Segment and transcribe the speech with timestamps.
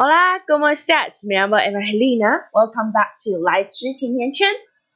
[0.00, 1.24] Hola, ¿cómo estás?
[1.24, 2.50] Me llamo Evangelina.
[2.52, 4.46] Welcome back to 来吃甜甜圈。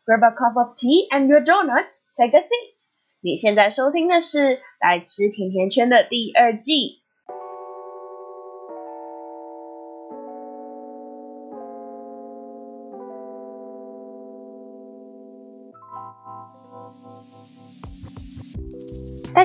[0.04, 2.04] Grab a cup of tea and your donuts.
[2.14, 2.76] Take a seat.
[3.23, 4.38] 你现在收听的是《
[4.78, 7.00] 来吃甜甜圈》的第二季。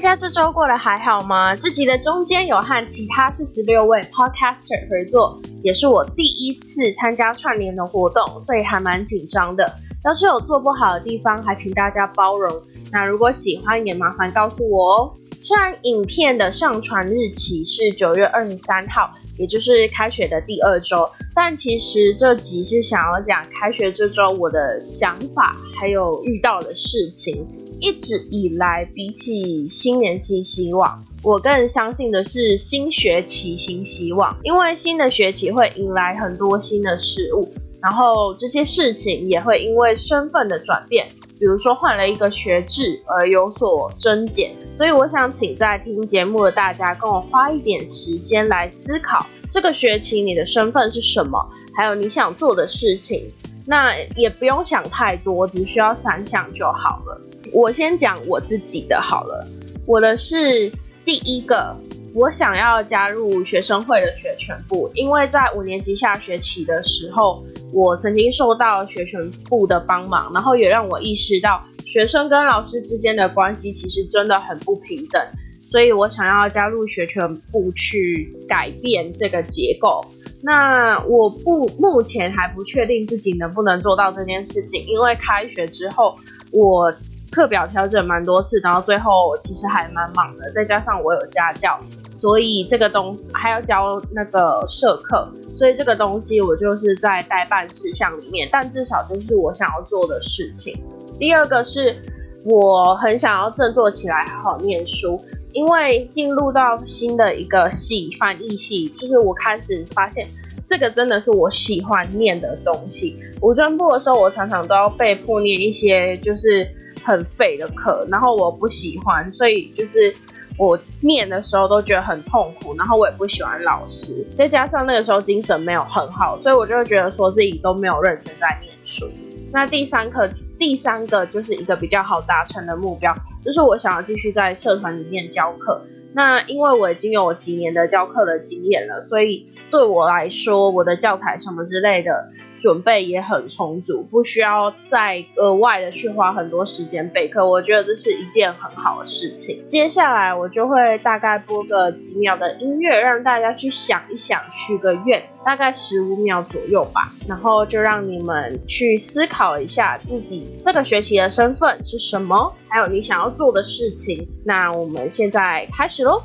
[0.00, 1.54] 大家这周过得还好吗？
[1.54, 9.76] 这集的中间有和其他四十六位 podcaster 合作，也是我第一次参加串联的活动，所以还蛮紧张的。
[10.06, 12.62] 要是有做不好的地方，还请大家包容。
[12.90, 15.14] 那如果喜欢，也麻烦告诉我哦。
[15.42, 27.46] 虽然影片的上传日期是九月二十三号，也就是开学的第二周，但其实这集是想要讲开学这周我的想法，还有遇到的事情。
[27.80, 41.08] 一直以来，比起新年新希望，我更相信的是新学期新希望，因为新的学期会迎来很多新的事物，然后这些事情也会因为身份的转变，
[41.40, 44.54] 比如说换了一个学制而有所增减。
[44.70, 53.32] 所以我想请在听节目的大家跟我花一点时间来思考，这个学期你的身份是什么，还有你想做的事情。
[53.66, 57.20] 那也不用想太多，只需要三项就好了。
[57.52, 59.46] 我先讲我自己的好了，
[59.86, 60.72] 我的是
[61.04, 61.76] 第一个，
[62.12, 75.24] 我想要加入学生会的学全部，因为在五年级下学期的时候，我曾经受到学全部的帮忙，然后也让我意识到学生跟老师之间的关系其实真的很不平等，
[75.64, 80.04] 所以我想要加入学全部去改变这个结构。
[80.42, 86.16] 那我不目前还不确定自己能不能做到这件事情，因为开学之后
[86.50, 86.92] 我。
[87.30, 91.78] 课表调整蛮多次，然后最后其实还蛮忙的，再加上我有家教，
[92.10, 100.82] 所以这个东还要教那个社课，所以这个东西我就是在代办事项里面，但至少就是我想要做的事情。
[101.20, 102.02] 第二个是
[102.44, 110.26] 我很想要振作起来，好好念书，因为进入到新的一个系翻译系，就是我开始发现
[110.66, 113.16] 这个真的是我喜欢念的东西。
[113.40, 116.66] 五专部的时候，我常常都要被迫念一些就是。
[117.02, 120.12] 很废的课，然后我不喜欢，所以就是
[120.58, 129.10] 我念的时候都觉得很痛苦，然后我也不喜欢老师，再加上那个时候精神没有很好，所以我就会觉得说自己都没有认真在念书。
[129.52, 130.28] 那第三课，
[130.58, 135.82] 第三个就是一个比较好达成的目标，就是我想要继续在社团里面教课。
[136.12, 142.30] 那因为我已经有几年的教课的经验了，所以对我来说，我的教材什么之类的。
[142.60, 149.66] 准备也很充足，不需要再额外的去花很多时间备课，我觉得这是一件很好的事情。
[149.66, 164.28] 接下来我就会大概播个几秒的音乐，让大家去想一想，许个愿，大概十五秒左右吧，然后就让你们去思考一下自己这个学期的身份是什么，还有你想要做的事情。
[164.44, 166.22] 那我们现在开始喽。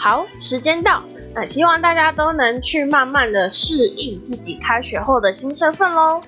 [0.00, 1.02] 好，时间到，
[1.34, 6.22] 那希望大家都能去慢慢的适应自己开学后的新身份喽。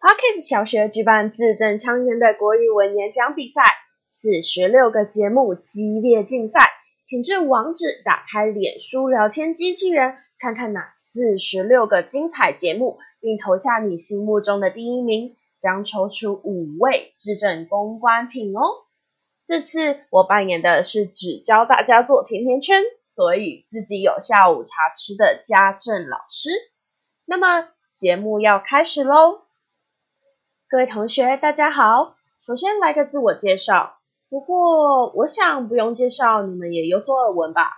[0.00, 3.64] Parkes 小学举办字正腔圆的国语文演讲比赛，
[4.06, 6.70] 四十六个节目激烈竞赛，
[7.04, 15.36] 请至网址打开脸书聊天机器人，看看哪四十六个精彩节目，并投下你心目中的第一名。
[15.60, 18.62] 将抽出五位质证公关品哦。
[19.44, 26.50] 这次我扮演的是只教大家做甜甜圈，所以自己有下午茶吃的家政老师。
[27.24, 29.42] 那么节目要开始喽，
[30.68, 32.16] 各位同学大家好。
[32.42, 33.98] 首先来个自我介绍，
[34.28, 37.72] 不过我想不用介绍，你们也有所耳闻吧。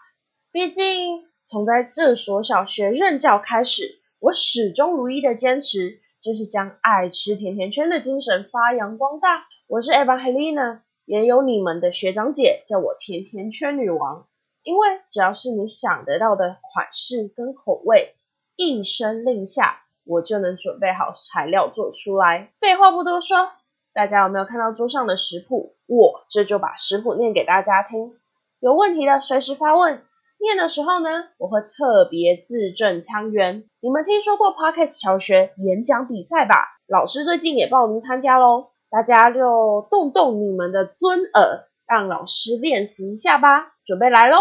[0.52, 6.00] 毕竟从在这所小学任教开始，我始终如一的坚持。
[6.22, 9.44] 就是将爱吃甜甜圈的精神发扬光大。
[9.66, 14.28] 我是 Evangelina，也有你们的学长姐叫我甜甜圈女王。
[14.62, 18.14] 因为只要是你想得到的款式跟口味，
[18.54, 22.52] 一声令下，我就能准备好材料做出来。
[22.60, 23.50] 废话不多说，
[23.92, 25.75] 大家有没有看到桌上的食谱？
[25.86, 28.14] 我这就把食谱念给大家听。
[28.60, 30.04] 有问题的随时发问。
[30.42, 31.08] 念的时候呢，
[31.38, 33.64] 我会特别字正腔圆。
[33.80, 36.56] 你们听说过 Parkes 小学演讲比赛吧？
[36.88, 43.72] 老师最近也报名参加喽，大家就动动你们的尊耳，让老师练习一下吧。
[43.84, 44.38] 准备来喽！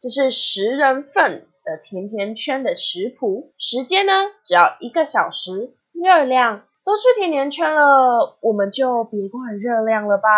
[0.00, 4.12] 这是十人份的甜甜圈的食谱，时间呢
[4.44, 10.28] 只要一个小时，热量都吃甜甜圈了，我们就别管热量了吧。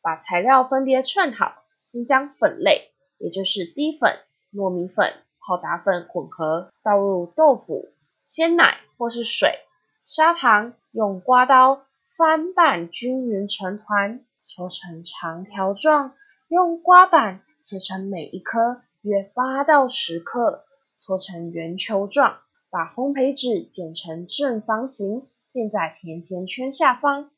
[0.00, 1.52] 把材料分别称好，
[1.92, 2.91] 先将粉类，
[3.22, 4.18] 也就是低粉、
[4.52, 7.88] 糯米粉、泡打粉混合，倒入豆腐、
[8.24, 9.60] 鲜奶或是水、
[10.04, 11.86] 砂糖，用刮刀
[12.16, 16.14] 翻拌均匀成团，搓成长条状。
[16.48, 20.64] 用刮板切成每一颗约八到十克，
[20.96, 22.40] 搓成圆球状，
[22.70, 27.30] 把烘焙纸剪成正方形，垫在甜甜圈下方，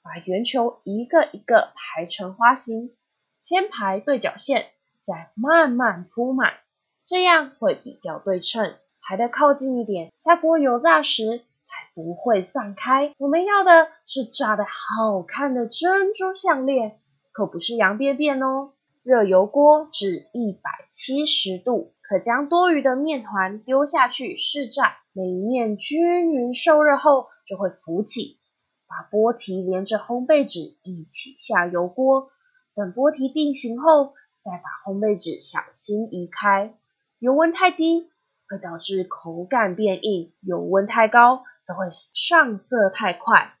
[0.00, 2.96] 把圆球一个一个排成花形，
[3.42, 4.68] 先排对角线，
[5.04, 6.54] 再慢慢铺满，
[7.04, 8.74] 这样会比较对称。
[9.00, 13.12] 还得靠近一点，下锅油炸时才不会散开。
[13.18, 16.98] 我们要的是炸的好看的珍珠项链。
[17.32, 18.70] 可不是羊便便哦。
[19.02, 24.96] 热油锅至一百七十度，可将多余的面团丢下去试炸。
[25.12, 28.38] 每一面均匀受热后，就会浮起。
[28.86, 32.30] 把波提连着烘焙纸一起下油锅，
[32.74, 34.14] 等波提定型后，
[34.44, 36.74] 再把烘焙纸小心移开。
[37.18, 38.10] 油温太低
[38.46, 43.54] 会导致口感变硬，油温太高则会上色太快。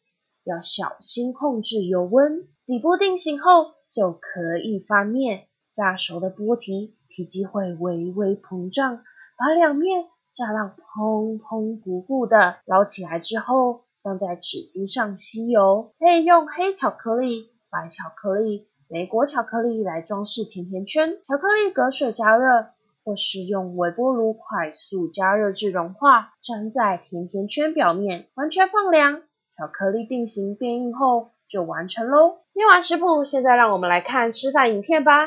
[0.44, 2.46] 要小心控制油温。
[2.66, 9.02] 底部定型后就可以翻面，炸熟的波提体积会微微膨胀，
[9.38, 12.58] 把两面炸到砰砰鼓鼓的。
[12.66, 15.94] 捞起来之后，放在纸巾上吸油。
[15.98, 21.18] 可以用黑巧克力、白巧克力、美国巧克力来装饰甜甜圈。
[21.22, 22.68] 巧克力隔水加热，
[23.04, 29.22] 或是用微波炉快速加热至融化，粘在甜甜圈表面，完全放凉。
[29.50, 31.30] 巧克力定型变硬后。
[31.46, 32.38] 就完成喽！
[32.54, 35.26] 念完食谱，现在让我们来看示范影片吧。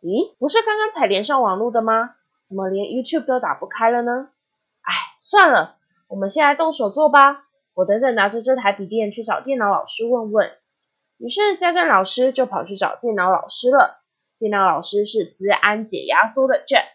[0.00, 2.14] 咦，不是刚刚才连上网络的吗？
[2.46, 4.30] 怎么连 YouTube 都打不开了呢？
[4.80, 5.76] 哎，算了，
[6.08, 7.44] 我们先来动手做吧。
[7.74, 10.50] 我等等拿着这台笔电去找电脑老师问问。
[11.18, 14.02] 于是家政老师就跑去找电脑老师了。
[14.38, 16.86] 电脑老师是资安解压缩的 Jeff。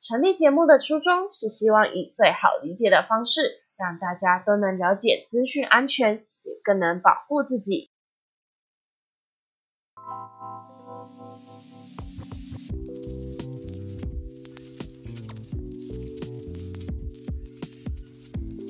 [0.00, 6.24] 成立节目的初衷是希望以最好理解的方式，让大家都能了解资讯安全。
[6.42, 7.90] 也更能保护自己。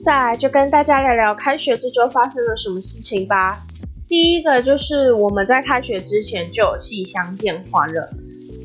[0.05, 3.70] 再来就跟大家聊聊开学这周发生了什么事情吧。
[4.11, 8.09] 第一个就是我们在开学之前就有系相见欢了，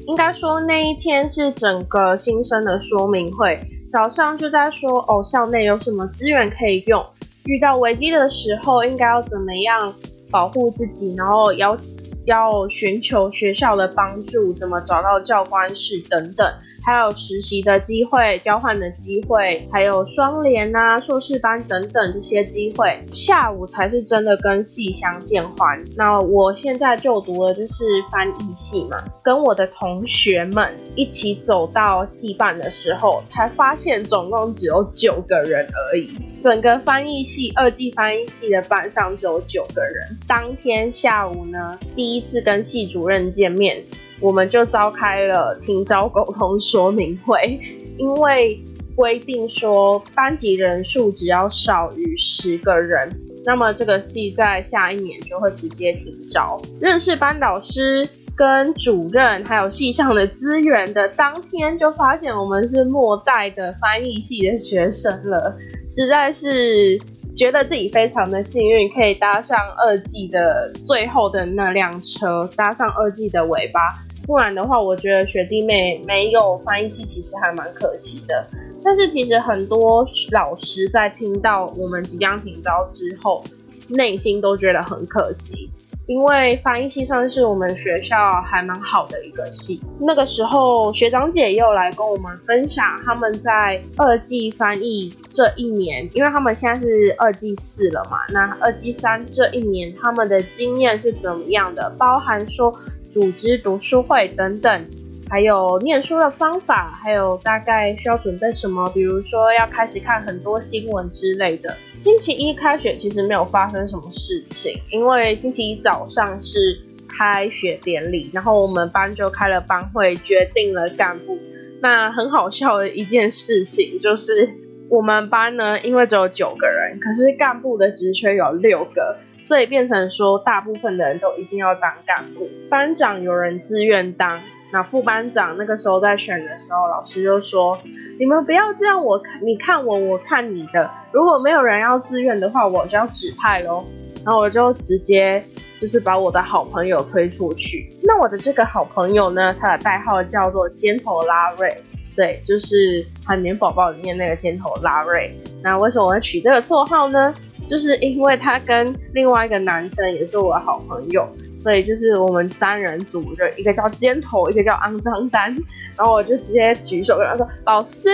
[0.07, 3.59] 应该说那一天是整个新生的说明会，
[3.91, 7.05] 早上就在说哦校内有什么资源可以用。
[7.43, 9.93] 遇到危机的时候，应该要怎么样
[10.31, 11.13] 保护自己？
[11.13, 11.77] 然后要
[12.25, 16.51] 要寻求学校的帮助，怎么找到教官室等等。
[16.85, 25.83] 还有实习的机会、交换的机会，还有双联啊、硕士班等等这些机会，下午才是真的跟系相见欢。
[25.95, 36.15] 那我现在就读的就是翻译系嘛，跟我的同学们一起走到系办的时候，才发现总共只有九个人而已。
[36.39, 40.19] 整个翻译系二季翻译系的班上只有九个人。
[40.27, 43.83] 当天下午呢，第一次跟系主任见面。
[44.19, 47.59] 我们就召开了停招沟通说明会，
[47.97, 48.59] 因为
[48.95, 56.61] 规定说班级人数只要少于十个人，那么这个系在下一年就会直接停招。
[56.79, 65.57] 认识班导师跟主任还有系上的资源的当天，就发现我们是末代的翻译系的学生了，
[65.89, 66.97] 实在是
[67.35, 74.04] 觉得自己非常的幸运，可以搭上二季的最后的那辆车，搭上二季的尾巴。
[74.25, 78.47] 不然的话，我觉得学弟妹没有翻译系其实还蛮可惜的。
[78.83, 83.43] 但是其实很多老师在听到我们即将停招之后，
[83.89, 85.69] 内心都觉得很可惜，
[86.07, 89.81] 因为翻译系算是我们学校还蛮好的一个系。
[89.99, 102.73] 那个时候学长姐也有来跟我们分享他们在二季翻译这一年，因为他们现在是二季四了嘛，那二季三这一年他们的经验是怎么样的，包含说。
[103.15, 104.85] 组织读书会等等，
[105.29, 111.77] 还有念书的方法，还有大概需要准备什么，比如说要开始看很多新闻之类的。
[112.01, 121.39] 星期一开学其实没有发生什么事情，因为星期一早上是开学典礼，然后我们班就开了班会，决定了干部。
[121.81, 124.49] 那很好笑的一件事情就是，
[124.89, 132.49] 我们班呢，因为只有九个人，可是干部的职缺有六个，所以变成说大部分的人都一定要当干部。
[132.69, 134.41] 班长有人自愿当，
[134.73, 137.77] 那副班长那个时候在选的时候，老师就说
[138.19, 140.89] ：“你们不要这样，我看你看我，我看你的。
[141.11, 143.85] 如果没有人要自愿的话，我就要指派喽。”
[144.25, 145.43] 然后我就直接
[145.79, 147.95] 就是把我的好朋友推出去。
[148.01, 151.77] 那我的这个好朋友呢，他的代号叫做尖头拉瑞。
[152.15, 155.35] 对，就是海绵宝宝里面那个尖头拉瑞。
[155.61, 157.35] 那为什么我会取这个绰号呢？
[157.69, 165.55] 就是因为他跟另外一个男生也是我的好朋友，所以就是我们三人组，就一个叫尖头，一个叫肮脏丹。
[165.97, 168.09] 然后我就直接举手跟他说：“老师，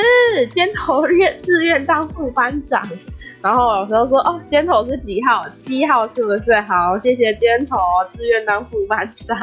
[0.52, 2.82] 尖头愿自愿当副班长。”
[3.42, 5.48] 然后老师就说：“哦，尖头是几号？
[5.50, 6.54] 七号是不是？
[6.62, 7.78] 好，谢谢尖头
[8.10, 9.38] 自愿当副班长。”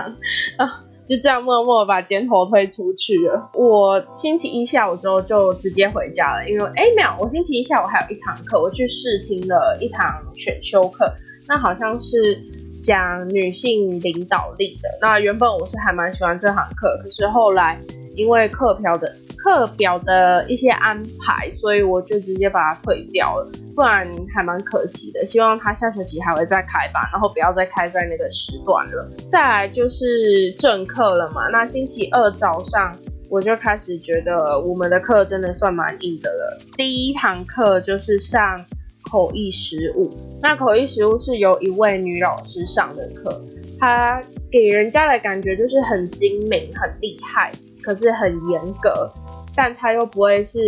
[0.57, 0.85] 啊。
[1.09, 3.51] 就这样默默把肩头推出去了。
[3.55, 11.11] 我星期一下午之后就直接回家了，因为哎没有，我星期一下午还有一堂课，我去试听了一堂选修课，
[11.47, 12.39] 那好像是
[12.83, 14.89] 讲女性领导力的。
[15.01, 17.81] 那原本我是还蛮喜欢这堂课，可是后来
[18.15, 19.15] 因为课表的。
[19.39, 25.25] 课表的一些安排，所以我就直接把它退掉了，不然还蛮可惜的。
[25.25, 29.09] 希望他下学期还会再开吧，然后不要再开在那个时段了。
[29.31, 32.95] 再来就是正课了嘛，那星期二早上
[33.31, 36.59] 我就开始觉得我们的课真的算蛮硬的了。
[36.77, 38.65] 第一堂课就是上
[39.11, 40.11] 口译实务，
[40.43, 43.43] 那口译实务是由一位女老师上的课，
[43.79, 47.53] 她给人家的感觉就是很精明、很厉害。
[47.89, 49.11] 可是很严格，
[49.57, 50.61] 但他又不会是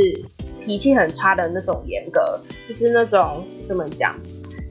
[0.64, 4.18] 脾气很差的那种严格，就是那种怎么讲？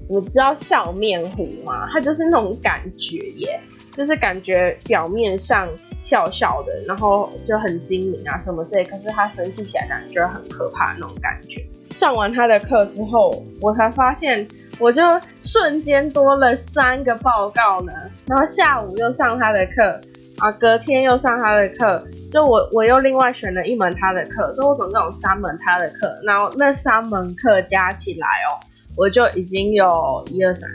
[0.09, 1.87] 你知道笑面虎吗？
[1.93, 3.61] 他就是那种感觉耶，
[3.93, 11.63] 就是感觉表面上笑笑的，然后就很精明啊什么之类，可是他生气起来感觉很可怕那种感觉。
[11.91, 14.47] 上完他的课之后，我才发现，
[14.79, 15.03] 我就
[15.43, 17.93] 瞬间多了三个报告呢，
[18.25, 20.01] 然后下午又上他的课。
[20.39, 28.55] 啊，隔天又上他的课，就我我又另外选了一门他的课，所以我总共有三门他的课，然后那三门课加起来哦，
[28.95, 30.69] 我就已经有一二三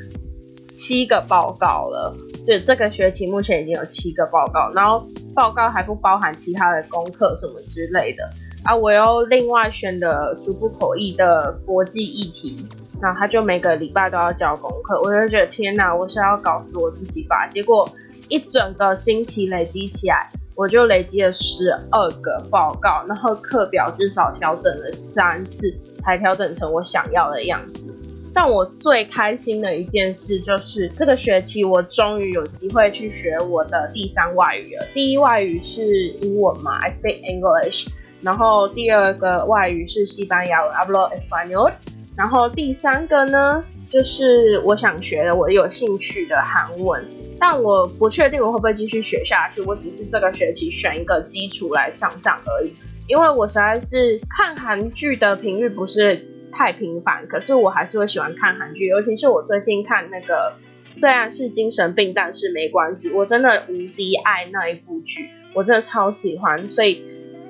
[0.73, 2.15] 七个报告了，
[2.47, 8.29] 就这个学期目前已经有七个报告，然后报告还不包含其他的功课什么之类的
[8.65, 12.69] 啊，我又另外选的逐步口译的国际议题，
[13.01, 17.89] 那他就每个礼拜都要交功课，我就觉得天哪，我是要搞死我自己吧，结果。
[18.29, 27.95] 一整个星期累积起来，我就累积了十二个报告，然后课表至少调整了三次，才调整成我想要的样子。
[28.33, 34.85] 但我最开心的一件事就是，这个学期我终于有机会去学我的第三外语了。
[34.93, 37.87] 第一外语是英文嘛，I speak English。
[38.21, 41.73] 然后第二个外语是西班牙文，Hablo español。
[42.17, 43.63] 然后第三个呢？
[43.95, 47.07] 就是我想学的，我有兴趣的韩文，
[47.39, 49.61] 但我不确定我会不会继续学下去。
[49.61, 52.75] 我只是这个学期选一个基础来上上而已，
[53.07, 60.55] 因为我实在是看韩剧的频率不是太频繁，可是我还是会喜欢看韩剧，尤其是我最近看那个
[61.01, 67.01] 虽然是精神病，但是没关系，我真的无敌爱那一部剧，我真的超喜欢，所以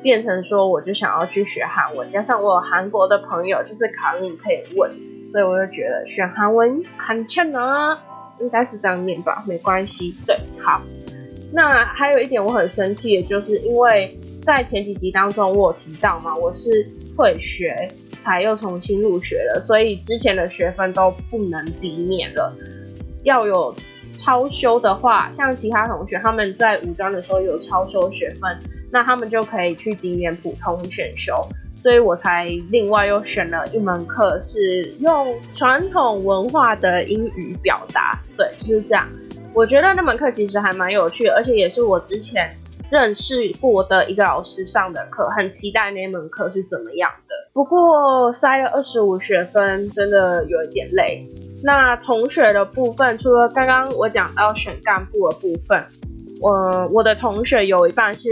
[0.02, 5.13] 变成说我就想要去学韩文，加上我有韩国的朋友，就是卡你可以问。
[5.34, 7.98] 所以我就觉得选韩文很欠呢，
[8.38, 10.14] 应该是这样念吧，没关系。
[10.24, 10.80] 对，好。
[11.52, 16.70] 那还有一点我很生气，的就是因为在前几集当中我有提到嘛，我是
[17.16, 17.74] 退学
[18.22, 22.56] 才又重新入学的，所以之前的学分都不能抵免了。
[23.24, 23.74] 要有
[24.12, 28.56] 超修的话，像其他同学他们在五专的时候有超修学分，
[28.92, 31.44] 那他们就可以去抵免普通选修。
[31.84, 38.18] 所以我才另外又选了一门课，是用传统文化的英语表达。
[38.38, 39.06] 对，就是这样。
[39.52, 42.56] 我觉得那门课其实还蛮有趣的，而且也是我之前
[42.90, 47.34] 认识过的一个老师上的课，很期待那门课是怎么样的。
[47.52, 51.28] 不过塞了二十五学分，真的有一点累。
[51.62, 55.84] 那同学的部分，除了刚刚我讲到选干部的部分。
[56.40, 58.28] 我我的同学有一半是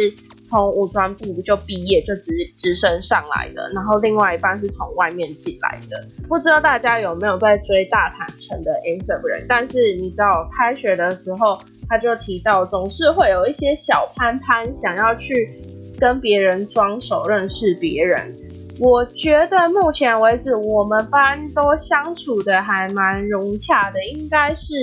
[0.52, 6.06] 从五专部就毕业就直直升上来的，然后另外一半是从外面进来的。
[6.28, 9.46] 不知道大家有没有在追大坦诚的 Instagram？
[9.48, 15.58] 但是你知道开学的时候他就提到，总是会有一些小潘潘想要去
[15.98, 18.36] 跟别人装熟认识别人。
[18.78, 24.74] 我觉得目前为止我们班都相处的还蛮融洽的，应该是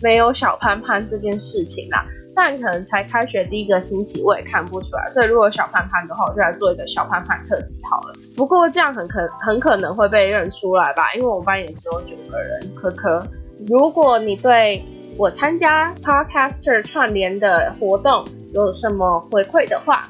[0.00, 2.06] 没有小潘潘这件事情啦。
[2.42, 5.10] 但可能才开学第一个星期，我也看不出来。
[5.10, 8.14] 所以如果小潘潘的话，我就来做一个小潘潘特辑好了。
[8.34, 12.58] 不过这样很可很可能会被认出来吧，因为我们班也只有九个人。
[12.74, 13.22] 可可，
[13.68, 14.82] 如果你对
[15.18, 20.00] 我参加 Podcaster 串联的活动有什么回馈的话，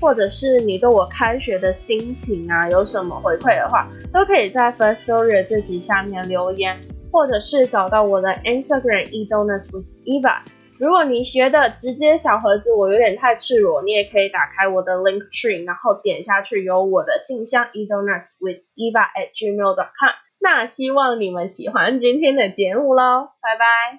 [0.00, 6.78] 或者是你对我开学的心情啊有什么回馈的话，都可以在 First Story 这集下面留言，
[7.10, 10.36] 或者是找到我的 Instagram eDonuts with Eva。
[10.80, 20.14] 如果你学的直接小盒子我有点太赤裸，你也可以打开我的 Link Tree，然后点下去有我的信箱 eDonuts with Eva at gmail.com。
[20.40, 23.88] 那希望你们喜欢今天的节目喽，拜拜。